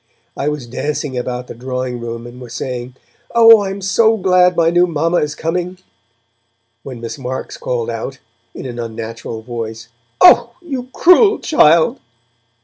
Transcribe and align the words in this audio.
I 0.35 0.47
was 0.47 0.65
dancing 0.65 1.15
about 1.15 1.45
the 1.45 1.53
drawing 1.53 1.99
room, 1.99 2.25
and 2.25 2.41
was 2.41 2.55
saying: 2.55 2.95
'Oh! 3.35 3.59
I 3.59 3.69
am 3.69 3.81
so 3.81 4.17
glad 4.17 4.55
my 4.55 4.71
new 4.71 4.87
Mamma 4.87 5.17
is 5.17 5.35
coming,' 5.35 5.77
when 6.81 6.99
Miss 7.01 7.19
Marks 7.19 7.55
called 7.55 7.91
out, 7.91 8.17
in 8.55 8.65
an 8.65 8.79
unnatural 8.79 9.43
voice, 9.43 9.89
'Oh! 10.19 10.55
you 10.59 10.89
cruel 10.91 11.37
child.' 11.37 11.99